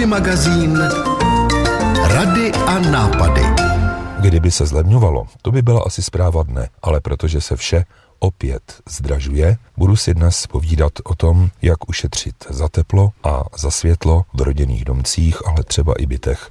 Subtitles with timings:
[0.00, 0.78] Hobby magazín
[2.08, 3.42] Rady a nápady.
[4.20, 7.84] Kdyby se zlevňovalo, to by byla asi zpráva dne, ale protože se vše
[8.18, 14.24] opět zdražuje, budu si dnes povídat o tom, jak ušetřit za teplo a za světlo
[14.34, 16.50] v rodinných domcích, ale třeba i bytech.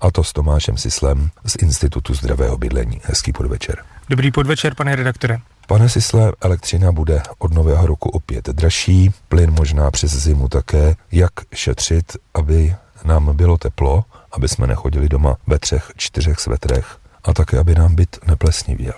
[0.00, 3.00] A to s Tomášem Sislem z Institutu zdravého bydlení.
[3.04, 3.84] Hezký podvečer.
[4.08, 5.38] Dobrý podvečer, pane redaktore.
[5.66, 10.96] Pane Sisle, elektřina bude od nového roku opět dražší, plyn možná přes zimu také.
[11.12, 12.74] Jak šetřit, aby
[13.04, 17.94] nám bylo teplo, aby jsme nechodili doma ve třech, čtyřech svetrech a také, aby nám
[17.94, 18.94] byt neplesnivěl?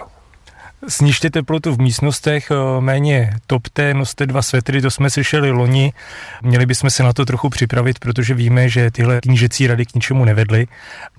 [0.89, 5.93] Snižte teplotu v místnostech, eh, méně topte, noste dva svetry, to jsme slyšeli loni.
[6.43, 10.25] Měli bychom se na to trochu připravit, protože víme, že tyhle knížecí rady k ničemu
[10.25, 10.67] nevedly.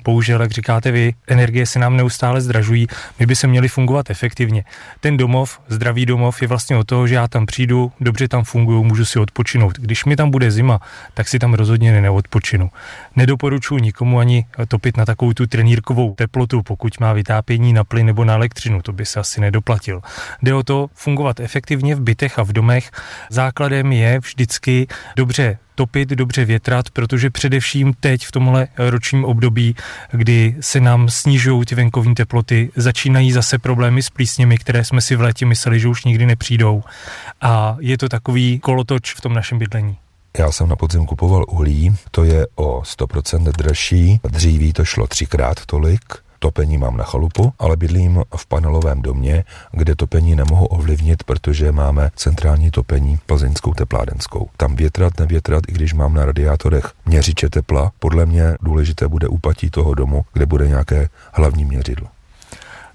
[0.03, 2.87] Bohužel, jak říkáte vy, energie se nám neustále zdražují,
[3.19, 4.63] my by se měli fungovat efektivně.
[4.99, 8.83] Ten domov, zdravý domov, je vlastně o toho, že já tam přijdu, dobře tam funguju,
[8.83, 9.79] můžu si odpočinout.
[9.79, 10.79] Když mi tam bude zima,
[11.13, 12.69] tak si tam rozhodně neodpočinu.
[13.15, 18.25] Nedoporučuji nikomu ani topit na takovou tu trenírkovou teplotu, pokud má vytápění na plyn nebo
[18.25, 20.01] na elektřinu, to by se asi nedoplatil.
[20.41, 22.91] Jde o to fungovat efektivně v bytech a v domech.
[23.29, 29.75] Základem je vždycky dobře topit, dobře větrat, protože především teď v tomhle ročním období,
[30.11, 35.15] kdy se nám snižují ty venkovní teploty, začínají zase problémy s plísněmi, které jsme si
[35.15, 36.83] v létě mysleli, že už nikdy nepřijdou.
[37.41, 39.97] A je to takový kolotoč v tom našem bydlení.
[40.37, 45.65] Já jsem na podzim kupoval uhlí, to je o 100% dražší, dříví to šlo třikrát
[45.65, 46.01] tolik,
[46.43, 52.11] Topení mám na chalupu, ale bydlím v panelovém domě, kde topení nemohu ovlivnit, protože máme
[52.15, 54.49] centrální topení plzeňskou tepládenskou.
[54.57, 59.69] Tam větrat, nevětrat, i když mám na radiátorech měřiče tepla, podle mě důležité bude úpatí
[59.69, 62.07] toho domu, kde bude nějaké hlavní měřidlo.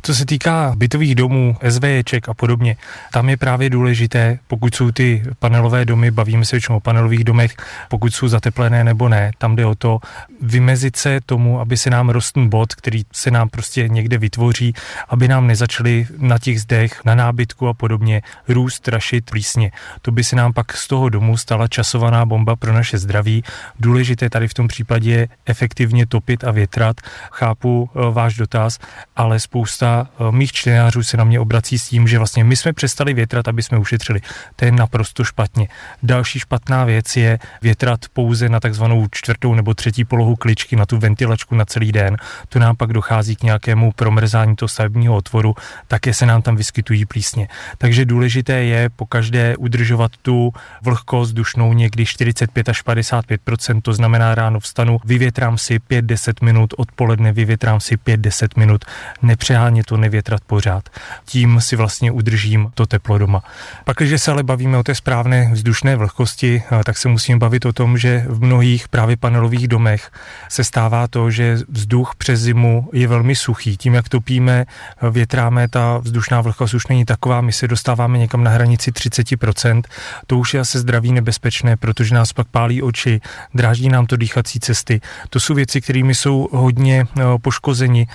[0.07, 2.77] Co se týká bytových domů, SVJček a podobně,
[3.13, 7.55] tam je právě důležité, pokud jsou ty panelové domy, bavíme se většinou o panelových domech,
[7.89, 9.99] pokud jsou zateplené nebo ne, tam jde o to
[10.41, 14.75] vymezit se tomu, aby se nám rostl bod, který se nám prostě někde vytvoří,
[15.09, 19.73] aby nám nezačaly na těch zdech, na nábytku a podobně růst, rašit plísně.
[20.03, 23.45] To by se nám pak z toho domu stala časovaná bomba pro naše zdraví.
[23.81, 26.97] Důležité tady v tom případě je efektivně topit a větrat.
[27.31, 28.79] Chápu eh, váš dotaz,
[29.17, 32.73] ale spousta Eh, mých čtenářů se na mě obrací s tím, že vlastně my jsme
[32.73, 34.21] přestali větrat, aby jsme ušetřili.
[34.57, 35.69] To je naprosto špatně.
[36.03, 40.99] Další špatná věc je větrat pouze na takzvanou čtvrtou nebo třetí polohu kličky, na tu
[40.99, 42.17] ventilačku na celý den.
[42.49, 45.55] To nám pak dochází k nějakému promrzání toho stavebního otvoru,
[45.89, 47.49] také se nám tam vyskytují plísně.
[47.79, 50.53] Takže důležité je po každé udržovat tu
[50.83, 57.33] vlhkost dušnou někdy 45 až 55% to znamená ráno vstanu, vyvětrám si 5-10 minut, odpoledne
[57.33, 58.85] vyvětrám si 5-10 minut,
[59.23, 60.89] nepřehánět to nevětrat pořád.
[61.25, 63.43] Tím si vlastně udržím to teplo doma.
[63.85, 67.67] Pak, když se ale bavíme o té správné vzdušné vlhkosti, eh, tak se musíme bavit
[67.67, 70.11] o tom, že v mnohých právě panelových domech
[70.49, 73.77] se stává to, že vzduch přes zimu je velmi suchý.
[73.77, 78.45] Tím, jak topíme, eh, větráme, ta vzdušná vlhkost už není taková, my se dostáváme někam
[78.45, 79.89] na hranici 30%.
[80.27, 83.21] To už je asi zdraví nebezpečné, protože nás pak pálí oči,
[83.55, 85.01] dráždí nám to dýchací cesty.
[85.31, 88.07] To jsou věci, kterými jsou hodně eh, poškozeni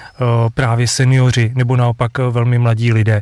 [0.54, 3.22] právě seniori nebo naopak velmi mladí lidé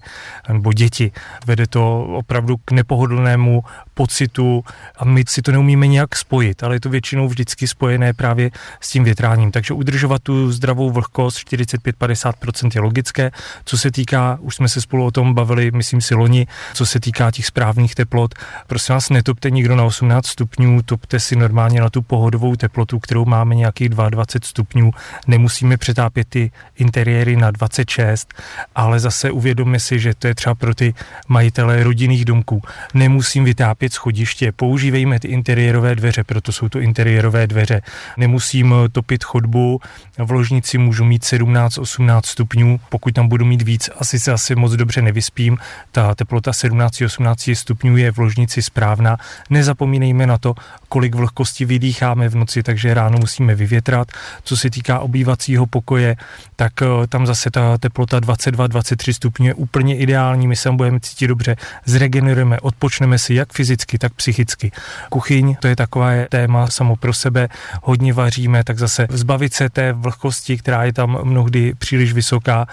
[0.50, 1.12] nebo děti.
[1.46, 3.64] Vede to opravdu k nepohodlnému
[4.00, 4.64] pocitu
[4.98, 8.90] a my si to neumíme nějak spojit, ale je to většinou vždycky spojené právě s
[8.90, 9.52] tím větráním.
[9.52, 13.32] Takže udržovat tu zdravou vlhkost 45-50% je logické.
[13.66, 17.00] Co se týká, už jsme se spolu o tom bavili, myslím si loni, co se
[17.00, 18.36] týká těch správných teplot,
[18.68, 23.26] prosím vás, netopte nikdo na 18 stupňů, topte si normálně na tu pohodovou teplotu, kterou
[23.26, 24.92] máme nějakých 22 stupňů.
[25.28, 28.34] Nemusíme přetápět ty interiéry na 26,
[28.76, 30.94] ale zase uvědomme si, že to je třeba pro ty
[31.28, 32.62] majitele rodinných domků.
[32.94, 37.82] Nemusím vytápět topit schodiště, používejme ty interiérové dveře, proto jsou to interiérové dveře.
[38.18, 39.80] Nemusím topit chodbu,
[40.18, 44.74] v ložnici můžu mít 17-18 stupňů, pokud tam budu mít víc, asi se asi moc
[44.74, 45.58] dobře nevyspím.
[45.92, 49.18] Ta teplota 17-18 stupňů je v ložnici správná.
[49.50, 50.56] Nezapomínejme na to,
[50.90, 54.12] kolik vlhkosti vydýcháme v noci, takže ráno musíme vyvětrat.
[54.44, 56.16] Co se týká obývacího pokoje,
[56.56, 61.28] tak eh, tam zase ta teplota 22-23 stupňů je úplně ideální, my se budeme cítit
[61.28, 61.56] dobře,
[61.86, 64.72] zregenerujeme, odpočneme si jak fyzicky, fyzicky, tak psychicky.
[65.10, 67.48] Kuchyň, to je takové téma samo pro sebe,
[67.84, 72.68] hodně vaříme, tak zase zbavit se té vlhkosti, která je tam mnohdy příliš vysoká,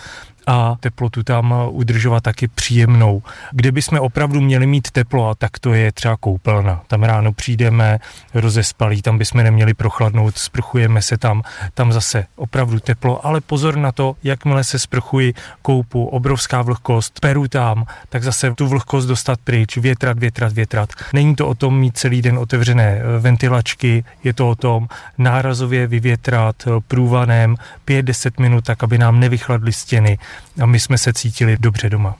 [0.46, 3.22] a teplotu tam udržovat taky příjemnou.
[3.52, 6.82] Kde bychom opravdu měli mít teplo, a tak to je třeba koupelna.
[6.87, 7.98] Tam ráno přijdeme
[8.34, 11.43] rozespalí, tam bychom neměli prochladnout, sprchujeme se tam,
[11.75, 17.48] tam zase opravdu teplo, ale pozor na to, jakmile se sprchuji, koupu, obrovská vlhkost, peru
[17.48, 20.90] tam, tak zase tu vlhkost dostat pryč, větrat, větrat, větrat.
[21.12, 24.88] Není to o tom mít celý den otevřené eh, ventilačky, je to o tom
[25.19, 27.56] nárazově vyvětrat eh, průvanem
[27.87, 30.19] 5-10 minut, tak aby nám nevychladly stěny
[30.62, 32.15] a my jsme se cítili dobře doma.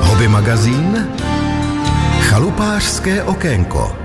[0.00, 1.08] Hobby magazín
[2.20, 4.04] Chalupářské okénko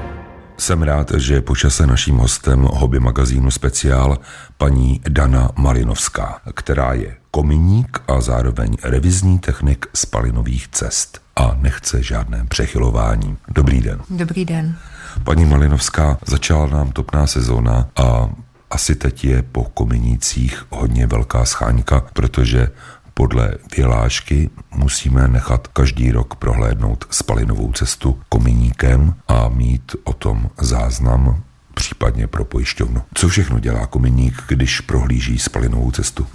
[0.60, 4.18] jsem rád, že je počase naším hostem hobby magazínu speciál
[4.58, 12.46] paní Dana Malinovská, která je kominík a zároveň revizní technik spalinových cest a nechce žádné
[12.50, 13.38] přechylování.
[13.48, 14.02] Dobrý den.
[14.10, 14.78] Dobrý den.
[15.24, 18.30] Paní Malinovská, začala nám topná sezóna a
[18.70, 22.68] asi teď je po kominících hodně velká scháňka, protože
[23.14, 31.44] podle vyhlášky musíme nechat každý rok prohlédnout spalinovou cestu kominíkem a mít o tom záznam
[31.74, 33.02] případně pro pojišťovnu.
[33.14, 36.28] Co všechno dělá kominík, když prohlíží spalinovou cestu?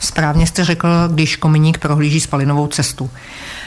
[0.00, 3.10] Správně jste řekl, když kominík prohlíží spalinovou cestu.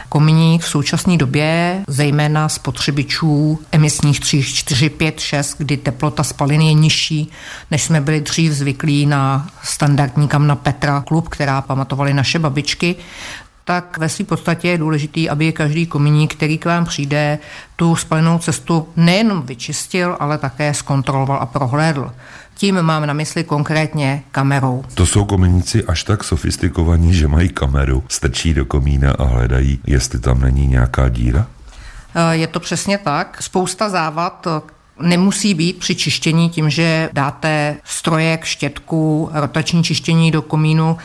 [0.10, 6.74] Kominík v současné době, zejména spotřebičů emisních 3, 4, 5, 6, kdy teplota spaliny je
[6.74, 7.32] nižší,
[7.72, 12.96] než jsme byli dřív zvyklí na standardní kamna Petra klub, která pamatovali naše babičky,
[13.68, 17.40] tak ve své podstatě je důležitý, aby každý kominík, který k vám přijde,
[17.76, 22.12] tu spalinou cestu nejenom vyčistil, ale také zkontroloval a prohlédl.
[22.56, 24.84] Tím mám na mysli konkrétně kamerou.
[24.94, 30.20] To jsou kominíci až tak sofistikovaní, že mají kameru, strčí do komína a hledají, jestli
[30.20, 31.48] tam není nějaká díra?
[32.16, 33.38] Eh, je to přesně tak.
[33.42, 34.62] Spousta závad eh,
[35.00, 40.98] nemusí být při čištění tím, že dáte strojek, štětku, rotační čištění do komínu,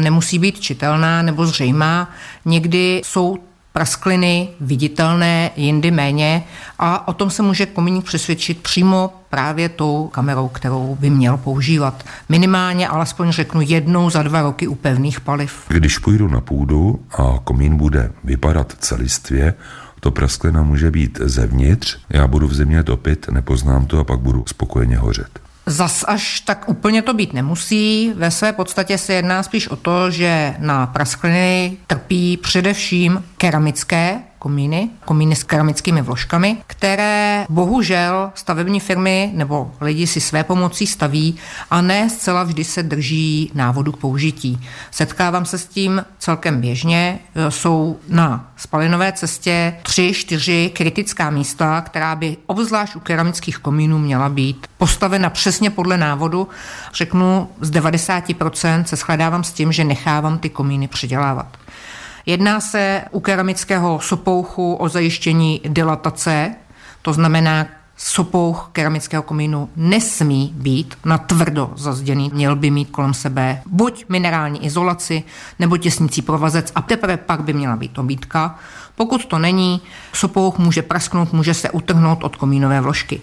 [0.00, 2.10] nemusí být čitelná nebo zřejmá.
[2.44, 3.38] Někdy jsou
[3.72, 6.44] praskliny viditelné, jindy méně
[6.78, 12.04] a o tom se může kominík přesvědčit přímo právě tou kamerou, kterou by měl používat.
[12.28, 15.64] Minimálně, alespoň řeknu, jednou za dva roky u pevných paliv.
[15.68, 19.54] Když půjdu na půdu a komín bude vypadat celistvě,
[20.00, 24.44] to prasklina může být zevnitř, já budu v zimě topit, nepoznám to a pak budu
[24.46, 25.47] spokojeně hořet.
[25.68, 28.12] Zas až tak úplně to být nemusí.
[28.14, 34.90] Ve své podstatě se jedná spíš o to, že na praskliny trpí především keramické komíny,
[35.04, 41.36] komíny s keramickými vložkami, které bohužel stavební firmy nebo lidi si své pomocí staví
[41.70, 44.60] a ne zcela vždy se drží návodu k použití.
[44.90, 47.18] Setkávám se s tím celkem běžně.
[47.48, 54.28] Jsou na spalinové cestě tři, čtyři kritická místa, která by obzvlášť u keramických komínů měla
[54.28, 56.48] být postavena přesně podle návodu.
[56.94, 61.56] Řeknu, z 90% se shledávám s tím, že nechávám ty komíny předělávat.
[62.28, 66.54] Jedná se u keramického sopouchu o zajištění dilatace,
[67.02, 67.66] to znamená,
[67.96, 72.30] sopouch keramického komínu nesmí být na tvrdo zazděný.
[72.34, 75.22] Měl by mít kolem sebe buď minerální izolaci
[75.58, 78.58] nebo těsnící provazec a teprve pak by měla být obítka.
[78.94, 79.80] Pokud to není,
[80.12, 83.20] sopouch může prasknout, může se utrhnout od komínové vložky.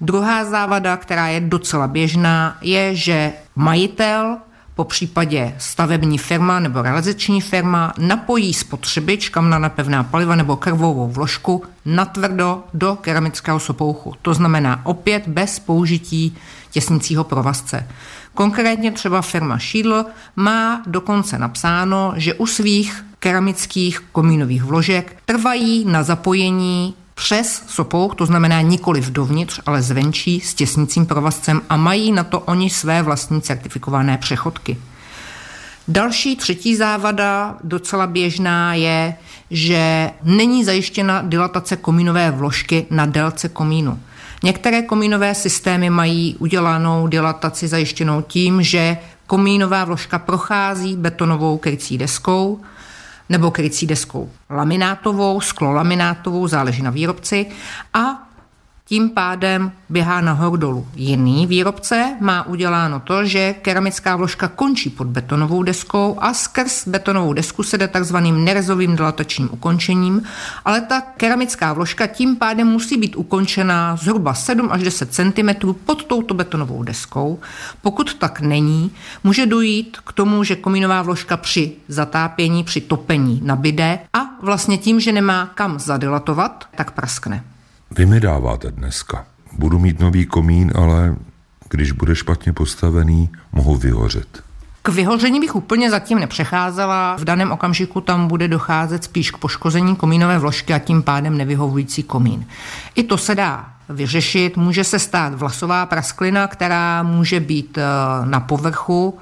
[0.00, 4.36] Druhá závada, která je docela běžná, je, že majitel
[4.76, 11.08] po případě stavební firma nebo realizační firma napojí spotřebič kamna na pevná paliva nebo krvovou
[11.08, 14.14] vložku natvrdo do keramického sopouchu.
[14.22, 16.36] To znamená opět bez použití
[16.70, 17.88] těsnicího provazce.
[18.34, 20.04] Konkrétně třeba firma Schiedl
[20.36, 28.26] má dokonce napsáno, že u svých keramických komínových vložek trvají na zapojení přes sopouch, to
[28.26, 33.42] znamená nikoli dovnitř, ale zvenčí s těsnicím provazcem a mají na to oni své vlastní
[33.42, 34.76] certifikované přechodky.
[35.88, 39.14] Další třetí závada, docela běžná, je,
[39.50, 44.00] že není zajištěna dilatace komínové vložky na délce komínu.
[44.42, 48.96] Některé komínové systémy mají udělanou dilataci zajištěnou tím, že
[49.26, 52.60] komínová vložka prochází betonovou krycí deskou,
[53.28, 54.30] nebo krycí deskou.
[54.50, 57.46] Laminátovou, sklolaminátovou, záleží na výrobci,
[57.94, 58.25] a
[58.88, 60.88] tím pádem běhá nahoru dolů.
[60.94, 67.32] Jiný výrobce má uděláno to, že keramická vložka končí pod betonovou deskou a skrz betonovou
[67.32, 70.22] desku se jde takzvaným nerezovým dilatačním ukončením,
[70.64, 76.04] ale ta keramická vložka tím pádem musí být ukončena zhruba 7 až 10 cm pod
[76.04, 77.38] touto betonovou deskou.
[77.82, 78.90] Pokud tak není,
[79.24, 85.00] může dojít k tomu, že komínová vložka při zatápění, při topení nabide a vlastně tím,
[85.00, 87.55] že nemá kam zadilatovat, tak praskne.
[87.96, 89.24] Vy mi dáváte dneska.
[89.52, 91.16] Budu mít nový komín, ale
[91.70, 94.42] když bude špatně postavený, mohu vyhořet.
[94.82, 97.16] K vyhoření bych úplně zatím nepřecházela.
[97.16, 102.02] V daném okamžiku tam bude docházet spíš k poškození komínové vložky a tím pádem nevyhovující
[102.02, 102.46] komín.
[102.94, 104.56] I to se dá vyřešit.
[104.56, 107.82] Může se stát vlasová prasklina, která může být eh,
[108.26, 109.18] na povrchu,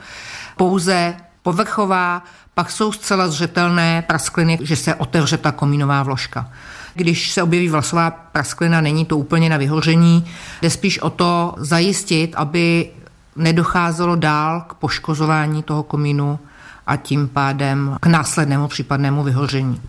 [0.57, 2.23] pouze povrchová,
[2.55, 6.49] pak jsou zcela zřetelné praskliny, že se otevře ta komínová vložka.
[6.95, 10.27] Když se objeví vlasová prasklina, není to úplně na vyhoření,
[10.63, 12.91] jde spíš o to zajistit, aby
[13.37, 16.39] nedocházelo dál k poškozování toho komínu
[16.87, 19.81] a tím pádem k následnému případnému vyhoření.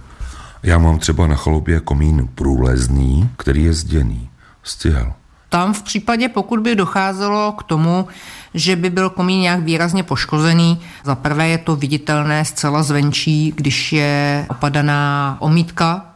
[0.63, 4.29] Já mám třeba na chalupě komín průlezný, který je zděný
[4.63, 5.13] z cihel.
[5.49, 8.07] Tam v případě, pokud by docházelo k tomu,
[8.53, 13.93] že by byl komín nějak výrazně poškozený, za prvé je to viditelné zcela zvenčí, když
[13.93, 16.14] je opadaná omítka.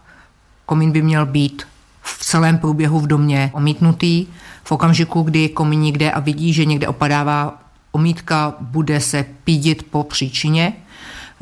[0.70, 1.64] Komín by měl být
[2.02, 4.28] v celém průběhu v domě omítnutý.
[4.64, 7.62] V okamžiku, kdy komín někde a vidí, že někde opadává
[7.92, 10.74] omítka, bude se pídit po příčině.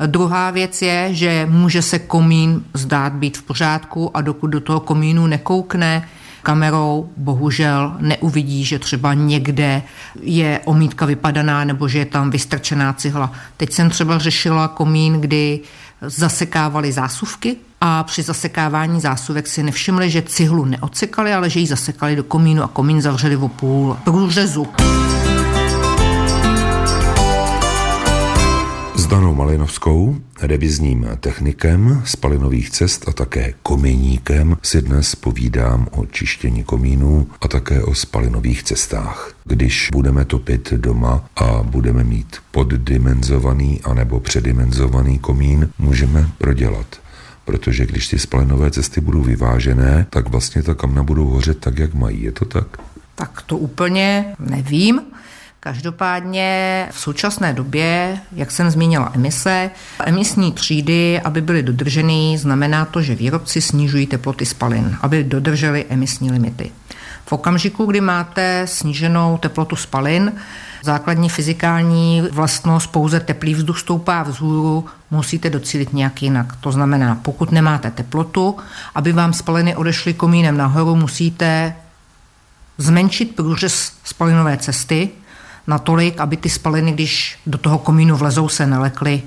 [0.06, 4.80] Druhá věc je, že může se komín zdát být v pořádku a dokud do toho
[4.80, 6.08] komínu nekoukne,
[6.42, 9.82] kamerou bohužel neuvidí, že třeba někde
[10.20, 13.32] je omítka vypadaná nebo že je tam vystrčená cihla.
[13.56, 15.60] Teď jsem třeba řešila komín, kdy
[16.02, 22.16] zasekávali zásuvky a při zasekávání zásuvek si nevšimli, že cihlu neodsekali, ale že ji zasekali
[22.16, 24.66] do komínu a komín zavřeli o půl průřezu.
[29.08, 37.28] Danou Malinovskou, revizním technikem spalinových cest a také kominíkem si dnes povídám o čištění komínů
[37.40, 39.32] a také o spalinových cestách.
[39.44, 46.86] Když budeme topit doma a budeme mít poddimenzovaný anebo předimenzovaný komín, můžeme prodělat
[47.44, 51.94] protože když ty spalinové cesty budou vyvážené, tak vlastně ta kamna budou hořet tak, jak
[51.94, 52.22] mají.
[52.22, 52.66] Je to tak?
[53.14, 55.00] Tak to úplně nevím.
[55.60, 59.70] Každopádně v současné době, jak jsem zmínila emise,
[60.04, 66.30] emisní třídy, aby byly dodrženy, znamená to, že výrobci snižují teploty spalin, aby dodrželi emisní
[66.30, 66.70] limity.
[67.26, 70.32] V okamžiku, kdy máte sníženou teplotu spalin,
[70.82, 76.56] základní fyzikální vlastnost pouze teplý vzduch stoupá vzhůru, musíte docílit nějak jinak.
[76.60, 78.56] To znamená, pokud nemáte teplotu,
[78.94, 81.74] aby vám spaliny odešly komínem nahoru, musíte
[82.78, 85.10] zmenšit průřez spalinové cesty,
[85.68, 89.22] natolik, aby ty spaliny, když do toho komínu vlezou, se nelekly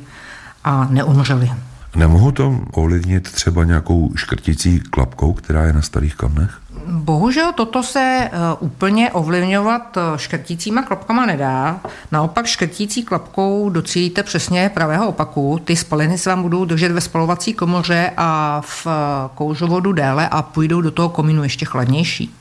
[0.64, 1.52] a neumřely.
[1.96, 6.62] Nemohu to ovlivnit třeba nějakou škrtící klapkou, která je na starých kamnech?
[6.88, 8.30] Bohužel toto se eh,
[8.60, 11.80] úplně ovlivňovat eh, škrtícíma klapkama nedá.
[12.12, 15.60] Naopak škrtící klapkou docílíte přesně pravého opaku.
[15.64, 18.92] Ty spaliny se vám budou držet ve spalovací komoře a v eh,
[19.36, 22.36] kouřovodu déle a půjdou do toho komínu ještě chladnější.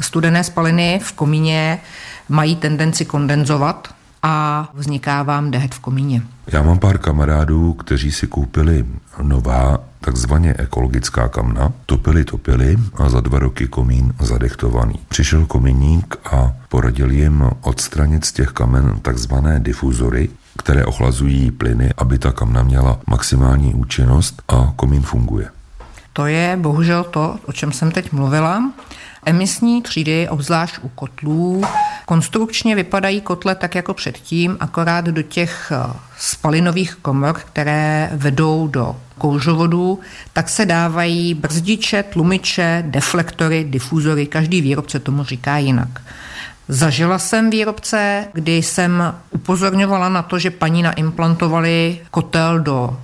[0.00, 1.80] Studené spaliny v komíně
[2.28, 3.88] mají tendenci kondenzovat
[4.22, 6.22] a vzniká vám dehet v komíně.
[6.46, 8.84] Já mám pár kamarádů, kteří si koupili
[9.22, 14.94] nová takzvaně ekologická kamna, topili, topili a za dva roky komín zadechtovaný.
[15.08, 22.18] Přišel komíník a poradil jim odstranit z těch kamen takzvané difuzory, které ochlazují plyny, aby
[22.18, 25.48] ta kamna měla maximální účinnost a komín funguje.
[26.12, 28.72] To je bohužel to, o čem jsem teď mluvila.
[29.26, 31.62] Emisní třídy, obzvlášť u kotlů,
[32.06, 38.96] konstrukčně vypadají kotle tak jako předtím, akorát do těch eh, spalinových komor, které vedou do
[39.18, 40.00] kouřovodů,
[40.32, 44.26] tak se dávají brzdiče, tlumiče, deflektory, difuzory.
[44.26, 46.02] Každý výrobce tomu říká jinak.
[46.68, 53.00] Zažila jsem výrobce, kdy jsem upozorňovala na to, že paní naimplantovali kotel do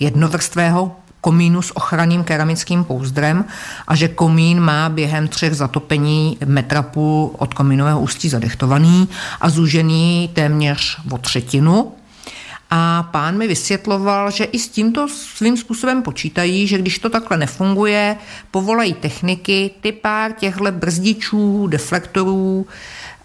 [0.00, 3.44] jednovrstvého komínu s ochranným keramickým pouzdrem
[3.88, 9.08] a že komín má během třech zatopení metra půl od komínového ústí zadechtovaný
[9.40, 11.92] a zúžený téměř o třetinu.
[12.72, 17.36] A pán mi vysvětloval, že i s tímto svým způsobem počítají, že když to takhle
[17.36, 18.16] nefunguje,
[18.50, 22.66] povolají techniky, ty pár těchto brzdičů, deflektorů,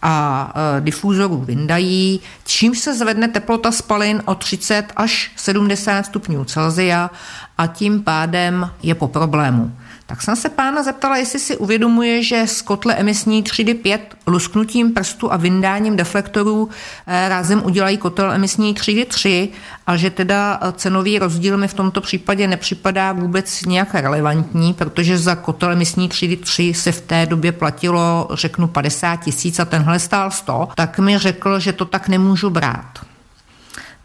[0.08, 7.12] a e, difúzorů vyndají, čím se zvedne teplota spalin o 30 až 70 stupňů Celsia
[7.58, 9.72] a tím pádem je po problému.
[10.08, 15.34] Tak jsem se pána zeptala, jestli si uvědomuje, že z kotle emisní 3D5 lusknutím prstu
[15.34, 16.70] a vyndáním deflektorů
[17.08, 19.50] eh, rázem udělají kotel emisní 3D3
[19.88, 25.18] a že teda eh, cenový rozdíl mi v tomto případě nepřipadá vůbec nějak relevantní, protože
[25.18, 30.32] za kotel emisní 3D3 se v té době platilo, řeknu, 50 tisíc a tenhle stál
[30.32, 33.15] 100, tak mi řekl, že to tak nemůžu brát.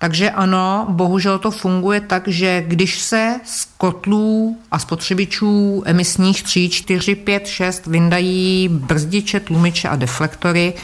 [0.00, 6.69] Takže ano, bohužel to funguje tak, že když se z kotlů a spotřebičů emisních 3,
[6.69, 10.75] 4, 5, 6 vyndají brzdiče, tlumiče a deflektory,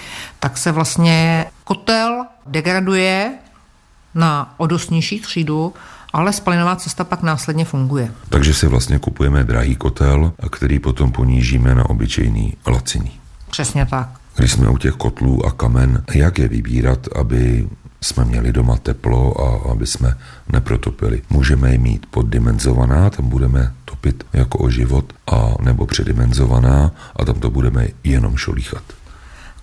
[0.40, 3.32] tak se vlastně kotel degraduje
[4.14, 5.74] na odosnější třídu,
[6.12, 8.12] ale spalinová cesta pak následně funguje.
[8.28, 13.20] Takže si vlastně kupujeme drahý kotel, který potom ponížíme na obyčejný laciný.
[13.50, 14.08] Přesně tak.
[14.36, 17.68] Když jsme u těch kotlů a kamen, jak je vybírat, aby
[18.06, 20.16] jsme měli doma teplo a aby jsme
[20.52, 21.22] neprotopili.
[21.30, 27.40] Můžeme je mít poddimenzovaná, tam budeme topit jako o život, a nebo předimenzovaná a tam
[27.40, 28.82] to budeme jenom šolíchat.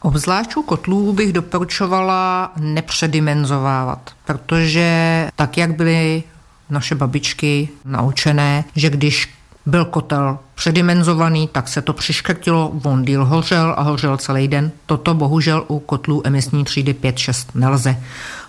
[0.01, 6.23] Obzvlášť u kotlů bych doporučovala nepředimenzovávat, protože tak, jak byly
[6.69, 9.29] naše babičky naučené, že když
[9.65, 14.71] byl kotel předimenzovaný, tak se to přiškrtilo, on díl hořel a hořel celý den.
[14.85, 17.97] Toto bohužel u kotlů emisní třídy 5-6 nelze.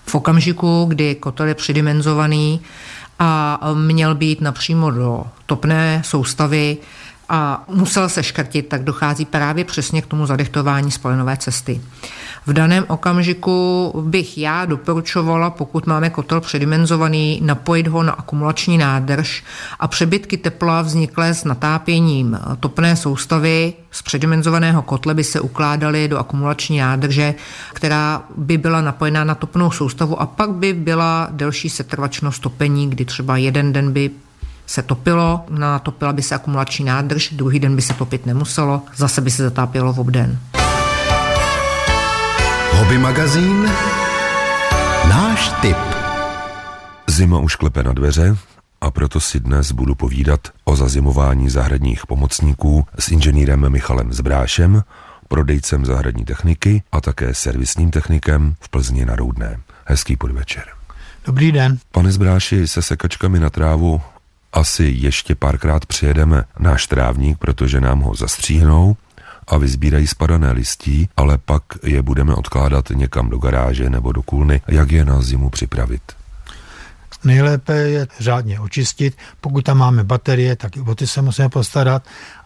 [0.06, 2.61] V okamžiku, kdy kotel je předimenzovaný
[3.18, 6.76] a měl být napřímo do topné soustavy,
[7.28, 11.81] a musel se škrtit, tak dochází právě přesně k tomu zadechtování spalinové cesty.
[12.47, 19.45] V daném okamžiku bych já doporučovala, pokud máme kotel předimenzovaný, napojit ho na akumulační nádrž
[19.81, 26.19] a přebytky tepla vzniklé s natápěním topné soustavy z předimenzovaného kotle by se ukládaly do
[26.19, 27.35] akumulační nádrže,
[27.73, 33.04] která by byla napojená na topnou soustavu a pak by byla delší setrvačnost topení, kdy
[33.04, 34.11] třeba jeden den by
[34.66, 39.30] se topilo, natopila by se akumulační nádrž, druhý den by se topit nemuselo, zase by
[39.30, 40.38] se zatápělo v obden.
[42.73, 43.71] Hobby magazín
[45.09, 45.76] Náš tip
[47.06, 48.37] Zima už klepe na dveře
[48.80, 54.83] a proto si dnes budu povídat o zazimování zahradních pomocníků s inženýrem Michalem Zbrášem,
[55.28, 59.61] prodejcem zahradní techniky a také servisním technikem v Plzni na Roudné.
[59.85, 60.64] Hezký podvečer.
[61.26, 61.78] Dobrý den.
[61.92, 64.00] Pane Zbráši, se sekačkami na trávu
[64.54, 68.96] asi ještě párkrát přijedeme náš trávník, protože nám ho zastříhnou
[69.46, 74.61] a vyzbírají spadané listí, ale pak je budeme odkládat někam do garáže nebo do kůlny.
[74.68, 76.02] Jak je na zimu připravit?
[77.25, 79.16] Nejlépe je řádně očistit.
[79.40, 82.02] Pokud tam máme baterie, tak i o ty se musíme postarat.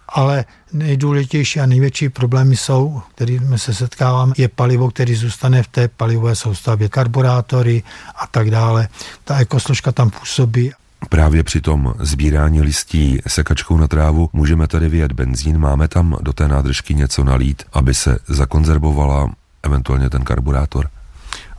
[0.09, 5.89] Ale nejdůležitější a největší problémy jsou, kterými se setkáváme, je palivo, který zůstane v té
[5.89, 7.83] palivové soustavě, karburátory
[8.17, 8.89] a tak dále.
[9.25, 10.73] Ta ekosložka tam působí
[11.09, 16.33] Právě při tom sbírání listí sekačkou na trávu můžeme tady vyjet benzín, máme tam do
[16.33, 20.89] té nádržky něco nalít, aby se zakonzervovala eventuálně ten karburátor?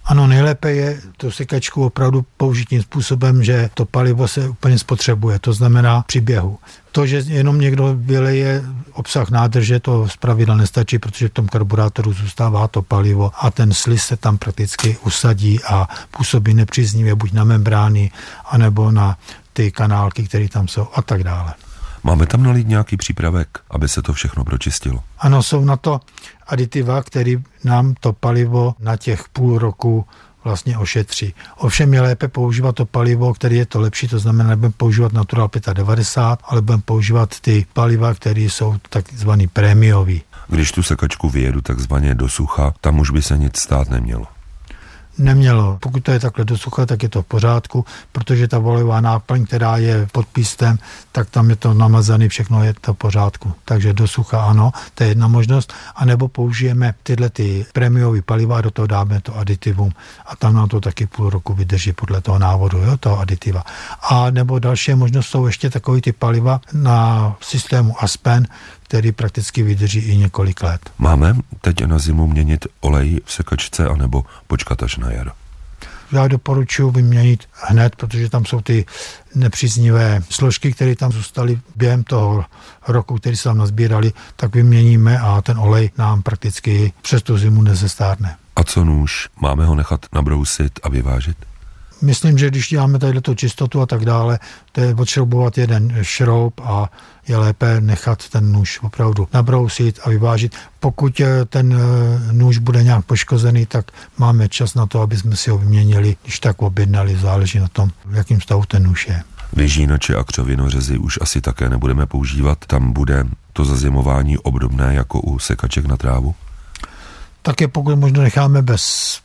[0.10, 5.40] Ano, nejlépe je tu sekačku opravdu použít tím způsobem, že to palivo se úplně spotřebuje,
[5.40, 6.58] to znamená při běhu.
[6.92, 12.68] To, že jenom někdo vyleje obsah nádrže, to zpravidla nestačí, protože v tom karburátoru zůstává
[12.68, 18.12] to palivo a ten slis se tam prakticky usadí a působí nepříznivě buď na membrány,
[18.46, 19.18] anebo na
[19.54, 21.54] ty kanálky, které tam jsou a tak dále.
[22.04, 25.04] Máme tam nalít nějaký přípravek, aby se to všechno pročistilo?
[25.20, 26.00] Ano, jsou na to
[26.48, 30.06] aditiva, který nám to palivo na těch půl roku
[30.44, 31.34] vlastně ošetří.
[31.58, 35.50] Ovšem je lépe používat to palivo, který je to lepší, to znamená, nebudeme používat Natural
[35.74, 40.22] 95, ale budeme používat ty paliva, které jsou takzvaný prémiový.
[40.48, 44.39] Když tu sekačku vyjedu takzvaně do sucha, tam už by se nic stát nemělo
[45.20, 45.78] nemělo.
[45.82, 49.46] Pokud to je takhle do sucha, tak je to v pořádku, protože ta volejová náplň,
[49.46, 50.78] která je pod pístem,
[51.12, 53.54] tak tam je to namazané, všechno je to v pořádku.
[53.66, 55.74] Takže do sucha ano, to je jedna možnost.
[55.96, 59.92] A nebo použijeme tyhle ty prémiové paliva a do toho dáme to aditivum
[60.26, 63.64] a tam nám to taky půl roku vydrží podle toho návodu, jo, toho aditiva.
[64.10, 68.48] A nebo další možnost jsou ještě takové ty paliva na systému Aspen,
[68.90, 70.90] který prakticky vydrží i několik let.
[70.98, 75.32] Máme teď na zimu měnit olej v sekačce anebo počkat až na jaro?
[76.12, 78.86] Já doporučuji vyměnit hned, protože tam jsou ty
[79.36, 82.46] nepříznivé složky, které tam zůstaly během toho
[82.88, 87.62] roku, který se tam nazbírali, tak vyměníme a ten olej nám prakticky přes tu zimu
[87.62, 88.36] nezestárne.
[88.56, 89.30] A co nůž?
[89.42, 91.38] Máme ho nechat nabrousit a vyvážit?
[92.02, 94.40] Myslím, že když děláme tady tu čistotu a tak dále,
[94.72, 96.90] to je odšroubovat jeden šroub a
[97.28, 100.56] je lépe nechat ten nůž opravdu nabrousit a vyvážit.
[100.80, 105.36] Pokud eh, ten eh, nůž bude nějak poškozený, tak máme čas na to, aby jsme
[105.36, 109.24] si ho vyměnili, když tak objednali, záleží na tom, v jakým stavu ten nůž je.
[109.54, 112.58] Vyžínače a křovinořezy už asi také nebudeme používat.
[112.68, 116.36] Tam bude to zazimování obdobné jako u sekaček na trávu?
[117.42, 118.84] Tak je pokud možno necháme bez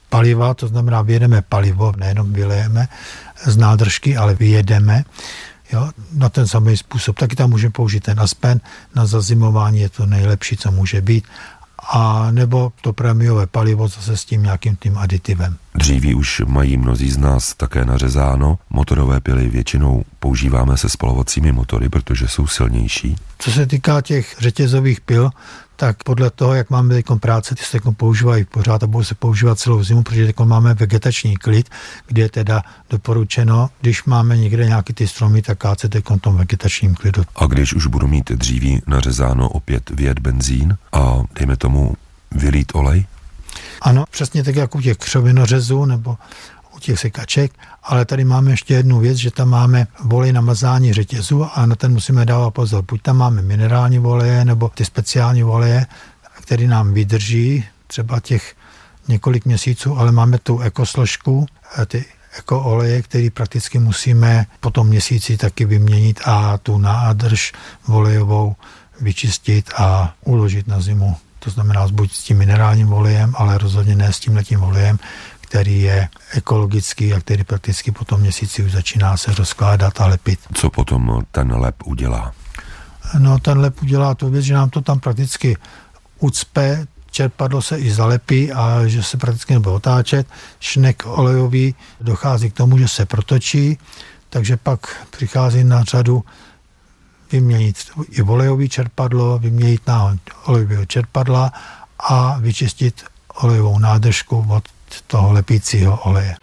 [0.09, 2.89] paliva, to znamená vyjedeme palivo, nejenom vylejeme
[3.45, 5.05] z nádržky, ale vyjedeme
[5.73, 7.19] jo, na ten samý způsob.
[7.19, 8.61] Taky tam můžeme použít ten aspen,
[8.95, 11.25] na zazimování je to nejlepší, co může být,
[11.93, 15.57] a nebo to prémiové palivo zase s tím nějakým tím aditivem.
[15.77, 18.59] Dříví už mají mnozí z nás také nařezáno.
[18.71, 23.17] Motorové pily většinou používáme se spalovacími motory, protože jsou silnější.
[23.39, 25.31] Co se týká těch řetězových pil,
[25.77, 29.59] tak podle toho, jak máme teď práce, ty se používají pořád a budou se používat
[29.59, 31.69] celou zimu, protože teď máme vegetační klid,
[32.07, 36.95] kde je teda doporučeno, když máme někde nějaký ty stromy, tak kácet teď tom vegetačním
[36.95, 37.23] klidu.
[37.37, 41.95] A když už budu mít dříví nařezáno opět vět benzín a dejme tomu
[42.31, 43.07] vylít olej?
[43.85, 46.17] Ano, přesně tak jako u těch křovinořezů nebo
[46.77, 50.93] u těch sekaček, ale tady máme ještě jednu věc, že tam máme volej na mazání
[50.93, 52.85] řetězu a na ten musíme dávat pozor.
[52.89, 55.87] Buď tam máme minerální voleje nebo ty speciální voleje,
[56.43, 58.55] které nám vydrží třeba těch
[59.09, 61.47] několik měsíců, ale máme tu ekosložku,
[61.79, 62.05] eh, ty
[62.37, 67.53] jako oleje, který prakticky musíme po tom měsíci taky vyměnit a tu nádrž
[67.87, 68.57] volejovou
[69.01, 71.17] vyčistit a uložit na zimu.
[71.45, 74.99] To znamená buď s tím minerálním olejem, ale rozhodně ne s tím letím olejem,
[75.41, 80.41] který je ekologický a který prakticky po tom měsíci už začíná se rozkládat a lepit.
[80.55, 82.33] Co potom ten lep udělá?
[83.19, 85.57] No ten lep udělá tu věc, že nám to tam prakticky
[86.19, 90.27] ucpe, čerpadlo se i zalepí a že se prakticky nebude otáčet.
[90.61, 93.79] Šnek olejový dochází k tomu, že se protočí,
[94.31, 96.25] takže pak přichází na řadu
[97.33, 97.77] vyměnit
[98.11, 101.53] i olejový čerpadlo, vyměnit náhod olejového čerpadla
[101.99, 103.05] a vyčistit
[103.43, 104.65] olejovou nádržku od
[105.07, 106.37] toho lepícího oleje.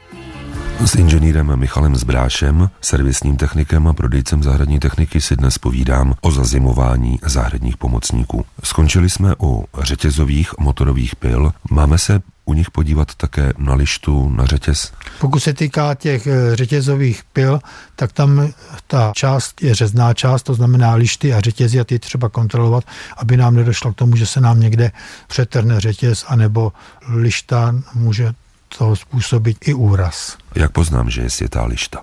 [0.85, 7.19] S inženýrem Michalem Zbrášem, servisním technikem a prodejcem zahradní techniky si dnes povídám o zazimování
[7.25, 8.45] zahradních pomocníků.
[8.63, 11.51] Skončili jsme u řetězových motorových pil.
[11.71, 14.91] Máme se u nich podívat také na lištu, na řetěz?
[15.19, 17.59] Pokud se týká těch eh, řetězových pil,
[17.95, 18.53] tak tam
[18.87, 22.83] ta část je řezná část, to znamená lišty a řetězy a ty třeba kontrolovat,
[23.17, 24.91] aby nám nedošlo k tomu, že se nám někde
[25.27, 26.73] přetrhne řetěz, anebo
[27.07, 28.33] lišta může
[28.77, 30.37] toho způsobit i úraz.
[30.55, 32.01] Jak poznám, že je světá lišta?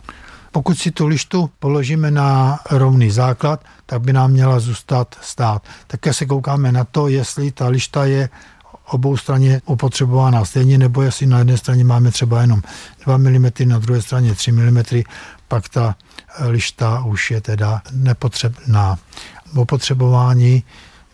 [0.52, 5.62] Pokud si tu lištu položíme na rovný základ, tak by nám měla zůstat stát.
[5.86, 8.28] Také se koukáme na to, jestli ta lišta je
[8.90, 12.62] obou straně opotřebována stejně, nebo jestli na jedné straně máme třeba jenom
[13.04, 14.82] 2 mm, na druhé straně 3 mm,
[15.48, 15.96] pak ta
[16.46, 18.98] lišta už je teda nepotřebná.
[19.56, 20.64] Opotřebování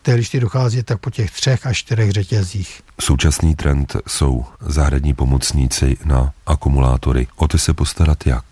[0.02, 2.82] té lišty dochází tak po těch třech až čtyřech řetězích.
[3.00, 7.26] Současný trend jsou zahradní pomocníci na akumulátory.
[7.36, 8.44] O ty se postarat jak?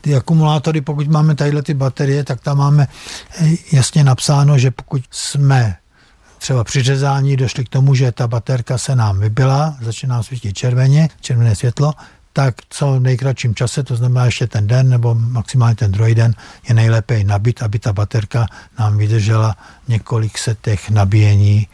[0.00, 2.88] Ty akumulátory, pokud máme tadyhle ty baterie, tak tam máme
[3.40, 5.76] eh, jasně napsáno, že pokud jsme
[6.46, 11.08] třeba při řezání došli k tomu, že ta baterka se nám vybila, začíná svítit červeně,
[11.20, 11.92] červené světlo,
[12.32, 16.34] tak co nejkratším čase, to znamená ještě ten den nebo maximálně ten druhý den,
[16.68, 18.46] je nejlépe nabít, aby ta baterka
[18.78, 19.56] nám vydržela
[19.88, 21.68] několik setech nabíjení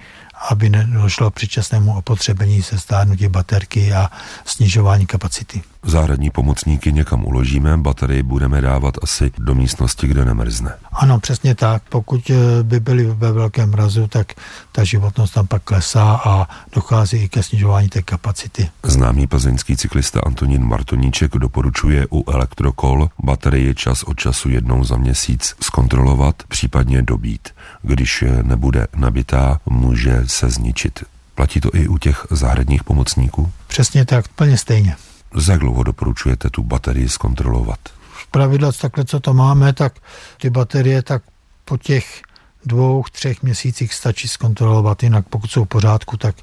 [0.48, 4.10] aby nedošlo k předčasnému opotřebení se stárnutí baterky a
[4.44, 5.62] snižování kapacity.
[5.84, 10.72] Zahradní pomocníky někam uložíme, baterii budeme dávat asi do místnosti, kde nemrzne.
[10.92, 11.82] Ano, přesně tak.
[11.88, 14.32] Pokud eh, by byly ve velkém mrazu, tak
[14.72, 18.68] ta životnost tam pak klesá a dochází i ke snižování té kapacity.
[18.82, 25.54] Známý plzeňský cyklista Antonín Martoníček doporučuje u elektrokol baterii čas od času jednou za měsíc
[25.60, 27.48] zkontrolovat, případně dobít.
[27.82, 31.04] Když nebude nabitá, může se zničit.
[31.34, 33.52] Platí to i u těch zahradních pomocníků?
[33.66, 34.96] Přesně tak, plně stejně.
[35.34, 37.78] Za dlouho doporučujete tu baterii zkontrolovat?
[38.12, 39.92] V pravidle takhle, co to máme, tak
[40.40, 41.22] ty baterie tak
[41.64, 42.22] po těch
[42.66, 46.36] dvou, třech měsících stačí zkontrolovat, jinak pokud jsou v pořádku, tak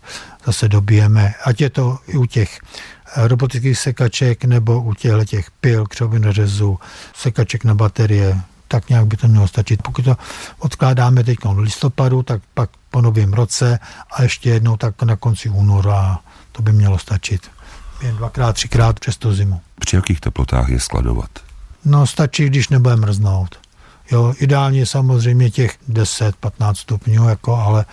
[0.46, 1.34] zase dobijeme.
[1.44, 2.60] Ať je to i u těch
[3.16, 6.80] robotických sekaček nebo u těchto těch pil, křovin řezu,
[7.16, 9.82] sekaček na baterie, tak nějak by to mělo stačit.
[9.84, 10.18] Pokud to
[10.60, 13.80] odkládáme teď v listopadu, tak pak po novém roce
[14.12, 16.20] a ještě jednou tak na konci února
[16.52, 17.50] to by mělo stačit.
[18.02, 19.62] Jen dvakrát, třikrát přes tu zimu.
[19.80, 21.30] Při jakých teplotách je skladovat?
[21.86, 23.60] No stačí, když nebude mrznout.
[24.12, 27.86] Jo, ideálně samozřejmě těch 10-15 stupňů, jako, ale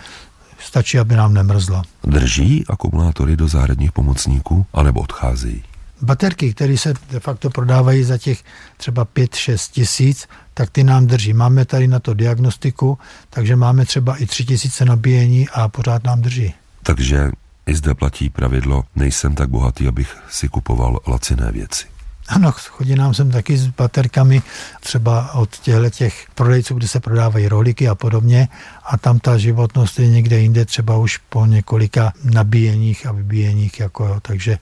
[0.59, 1.83] stačí, aby nám nemrzlo.
[2.03, 5.63] Drží akumulátory do zahradních pomocníků, anebo odcházejí?
[6.01, 8.43] Baterky, které se de facto prodávají za těch
[8.77, 11.33] třeba 5-6 tisíc, tak ty nám drží.
[11.33, 12.97] Máme tady na to diagnostiku,
[13.29, 16.53] takže máme třeba i 3 tisíce nabíjení a pořád nám drží.
[16.83, 17.31] Takže
[17.67, 21.85] i zde platí pravidlo, nejsem tak bohatý, abych si kupoval laciné věci.
[22.27, 24.41] Ano, chodí nám sem taky s baterkami,
[24.79, 28.47] třeba od těchto těch prodejců, kde se prodávají rohlíky a podobně
[28.85, 34.05] a tam ta životnost je někde jinde, třeba už po několika nabíjeních a vybíjeních, jako
[34.05, 34.57] jo, takže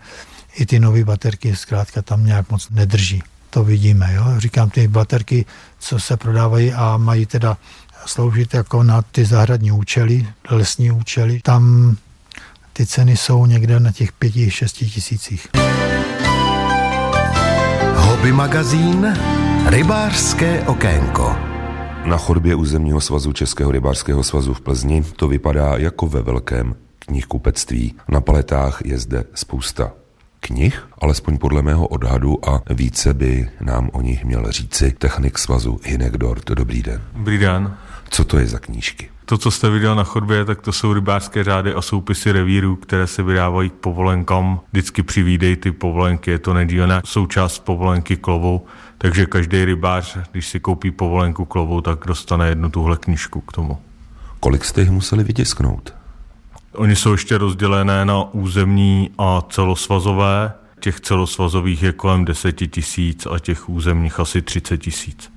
[0.55, 3.23] i ty nové baterky zkrátka tam nějak moc nedrží.
[3.49, 4.25] To vidíme, jo.
[4.37, 5.45] Říkám, ty baterky,
[5.79, 7.57] co se prodávají a mají teda
[8.05, 11.95] sloužit jako na ty zahradní účely, lesní účely, tam
[12.77, 15.47] ty ceny jsou někde na těch pěti, šesti tisících.
[17.95, 19.17] Hobby magazín
[19.65, 21.35] Rybářské okénko.
[22.05, 27.95] Na chodbě územního svazu Českého rybářského svazu v Plzni to vypadá jako ve velkém knihkupectví.
[28.07, 29.91] Na paletách je zde spousta
[30.39, 35.79] knih, alespoň podle mého odhadu a více by nám o nich měl říci technik svazu
[35.83, 36.51] Hinek Dort.
[36.51, 37.01] Dobrý den.
[37.13, 37.77] Dobrý den.
[38.15, 39.09] Co to je za knížky?
[39.25, 43.07] To, co jste viděl na chodbě, tak to jsou rybářské řády a soupisy revírů, které
[43.07, 44.59] se vydávají k povolenkám.
[44.71, 48.65] Vždycky přivídej ty povolenky, je to nedílná součást povolenky klovou,
[48.97, 53.77] takže každý rybář, když si koupí povolenku klovou, tak dostane jednu tuhle knížku k tomu.
[54.39, 55.93] Kolik jste jich museli vytisknout?
[56.73, 60.53] Oni jsou ještě rozdělené na územní a celosvazové.
[60.79, 65.31] Těch celosvazových je kolem 10 tisíc a těch územních asi 30 tisíc.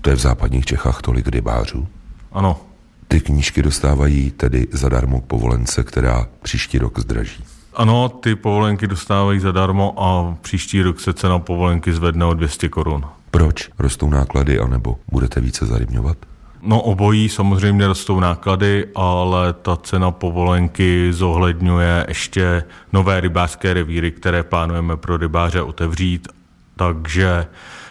[0.00, 1.88] To je v západních Čechách tolik rybářů?
[2.32, 2.60] Ano.
[3.08, 7.44] Ty knížky dostávají tedy zadarmo k povolence, která příští rok zdraží.
[7.74, 13.04] Ano, ty povolenky dostávají zadarmo a příští rok se cena povolenky zvedne o 200 korun.
[13.30, 13.68] Proč?
[13.78, 16.16] Rostou náklady anebo budete více zarybňovat?
[16.62, 24.42] No obojí samozřejmě rostou náklady, ale ta cena povolenky zohledňuje ještě nové rybářské revíry, které
[24.42, 26.28] plánujeme pro rybáře otevřít,
[26.76, 27.46] takže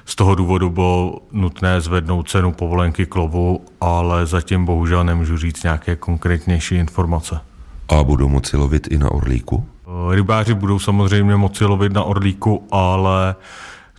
[0.08, 5.96] z toho důvodu bylo nutné zvednout cenu povolenky klovu, ale zatím bohužel nemůžu říct nějaké
[5.96, 7.39] konkrétnější informace.
[7.89, 9.65] A budou moci lovit i na orlíku?
[10.12, 13.36] Rybáři budou samozřejmě moci lovit na orlíku, ale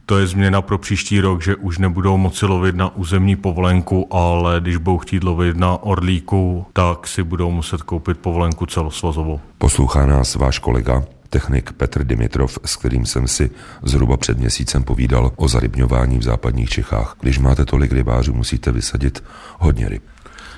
[0.06, 4.60] to je změna pro příští rok, že už nebudou moci lovit na územní povolenku, ale
[4.60, 9.40] když budou chtít lovit na orlíku, tak si budou muset koupit povolenku celosvazovou.
[9.58, 13.50] Poslouchá nás váš kolega, technik Petr Dimitrov, s kterým jsem si
[13.82, 17.16] zhruba před měsícem povídal o zarybňování v západních Čechách.
[17.20, 19.24] Když máte tolik rybářů, musíte vysadit
[19.58, 20.02] hodně ryb.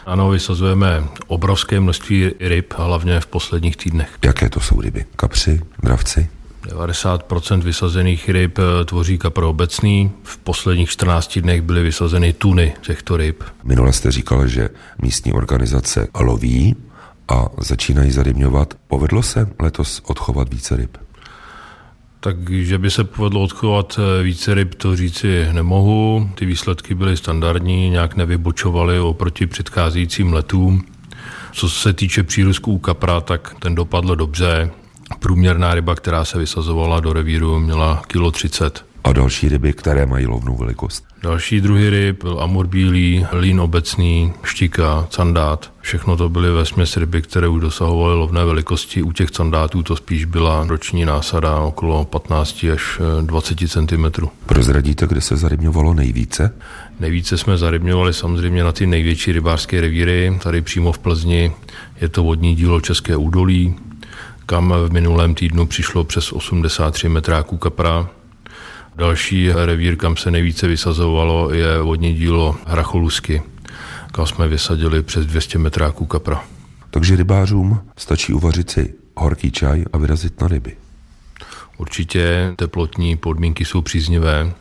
[0.06, 4.08] Ano, vysazujeme obrovské množství ryb, hlavně v posledních týdnech.
[4.24, 5.04] Jaké to jsou ryby?
[5.16, 6.28] Kapři, dravci?
[6.68, 10.10] 90% vysazených ryb eh, tvoří kapr obecný.
[10.22, 13.44] V posledních 14 dnech byly vysazeny tuny těchto ryb.
[13.64, 14.68] Minule jste říkal, že
[15.02, 16.76] místní organizace loví
[17.30, 18.74] a začínají zarybňovat.
[18.86, 20.96] Povedlo se letos odchovat více ryb?
[22.20, 26.30] Takže by se povedlo odchovat eh, více ryb, to říci nemohu.
[26.34, 30.84] Ty výsledky byly standardní, nějak nevybočovaly oproti předcházejícím letům.
[31.52, 34.70] Co se týče přírůzků kapra, tak ten dopadl dobře.
[35.18, 38.89] Průměrná ryba, která se vysazovala do revíru, měla kilo 30.
[39.04, 41.04] A další ryby, které mají lovnou velikost?
[41.22, 45.72] Další druhy ryb byl amur bílý, lín obecný, štika, candát.
[45.80, 49.02] Všechno to byly ve směs ryby, které už dosahovaly lovné velikosti.
[49.02, 54.26] U těch candátů to spíš byla roční násada okolo 15 až 20 cm.
[54.46, 56.54] Prozradíte, kde se zarybňovalo nejvíce?
[57.00, 60.38] Nejvíce jsme zarybňovali samozřejmě na ty největší rybářské revíry.
[60.42, 61.52] Tady přímo v Plzni
[62.00, 63.74] je to vodní dílo České údolí,
[64.46, 68.08] kam v minulém týdnu přišlo přes 83 metráků kapra.
[69.00, 73.42] Další revír, kam se nejvíce vysazovalo, je vodní dílo Hracholusky,
[74.12, 76.44] kam jsme vysadili přes 200 metráků kapra.
[76.90, 80.76] Takže rybářům stačí uvařit si horký čaj a vyrazit na ryby.
[81.76, 84.52] Určitě teplotní podmínky jsou příznivé,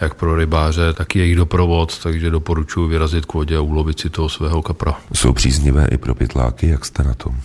[0.00, 4.10] jak pro rybáře, tak i jejich doprovod, takže doporučuji vyrazit k vodě a ulovit si
[4.10, 5.00] toho svého kapra.
[5.12, 7.40] Jsou příznivé i pro pytláky, jak jste na tom?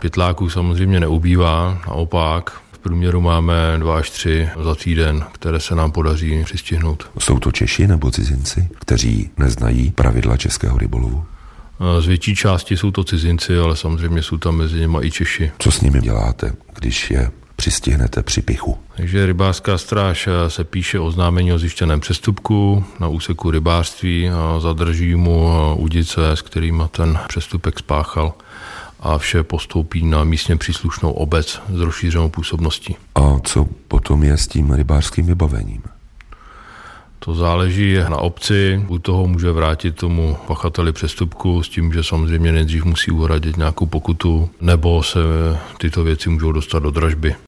[0.00, 6.44] Pytláků samozřejmě neubývá, naopak průměru máme dva až tři za týden, které se nám podaří
[6.44, 7.10] přistihnout.
[7.18, 11.24] Jsou to Češi nebo cizinci, kteří neznají pravidla českého rybolovu?
[12.00, 15.52] Z větší části jsou to cizinci, ale samozřejmě jsou tam mezi nimi i Češi.
[15.58, 18.78] Co s nimi děláte, když je přistihnete při pichu?
[18.96, 25.50] Takže rybářská stráž se píše oznámení o zjištěném přestupku na úseku rybářství a zadrží mu
[25.76, 28.34] udice, s kterými ten přestupek spáchal
[29.00, 32.96] a vše postoupí na místně příslušnou obec s rozšířenou působností.
[33.14, 35.82] A co potom je s tím rybářským vybavením?
[37.18, 42.52] To záleží na obci, u toho může vrátit tomu pachateli přestupku s tím, že samozřejmě
[42.52, 45.18] nejdřív musí uhradit nějakou pokutu, nebo se
[45.78, 47.36] tyto věci můžou dostat do dražby.